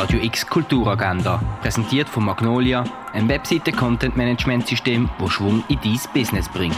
[0.00, 6.74] Radio X Kulturagenda, präsentiert von Magnolia, ein Webseite-Content-Management-System, das Schwung in dein Business bringt.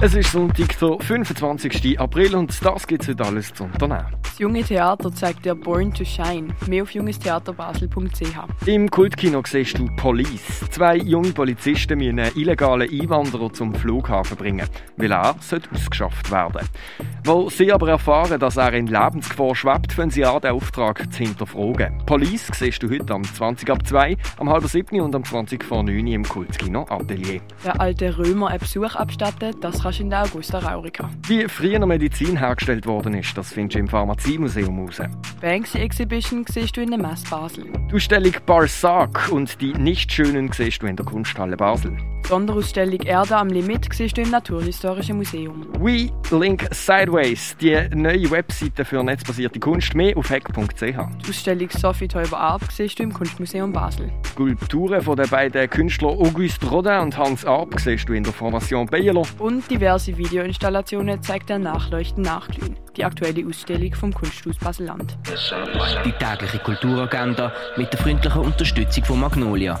[0.00, 2.00] Es ist Sonntag, der 25.
[2.00, 4.06] April und das gibt es heute alles zu unternehmen.
[4.42, 6.48] Junge Theater zeigt dir Born to Shine.
[6.66, 8.66] Mehr auf jungestheaterbasel.ch.
[8.66, 10.64] Im Kultkino siehst du Police.
[10.68, 14.66] Zwei junge Polizisten müssen einen illegalen Einwanderer zum Flughafen bringen,
[14.96, 15.36] weil er
[15.72, 16.68] ausgeschafft werden
[17.22, 21.22] Wo sie aber erfahren, dass er in Lebensgefahr schwebt, fangen sie an, den Auftrag zu
[21.22, 22.04] hinterfragen.
[22.04, 25.84] Police siehst du heute am 20 ab 2, am halb 7 und am 20 vor
[25.84, 27.40] 9 im Kultkino Atelier.
[27.64, 31.08] Der alte Römer einen Besuch abstattet, das kannst du in der Augusta Raurica.
[31.28, 33.88] Wie früher Medizin hergestellt worden ist, das findest du im
[34.32, 35.00] Pharmaziemuseum raus.
[35.40, 37.64] Banksy Exhibition siehst du in der Messe Basel.
[37.90, 41.96] Die Ausstellung Barsac und die Nicht-Schönen siehst du in der Kunsthalle Basel.
[42.28, 45.66] Sonderausstellung Erde am Limit siehst du im Naturhistorischen Museum.
[45.78, 50.80] We Link Sideways, die neue Webseite für netzbasierte Kunst, mehr auf hack.ch.
[50.80, 54.10] Die Ausstellung Sophie Teuber Arp siehst du im Kunstmuseum Basel.
[54.26, 58.86] Skulpturen von den beiden Künstlern Auguste Rodin und Hans Arp siehst du in der Fondation
[58.86, 59.26] Bayerlo.
[59.38, 62.78] Und diverse Videoinstallationen zeigt der Nachleuchten Nachglühen.
[62.96, 65.18] Die aktuelle Ausstellung vom Kunsthaus Basel-Land.
[66.04, 69.80] Die tägliche Kulturagenda mit der freundlichen Unterstützung von Magnolia,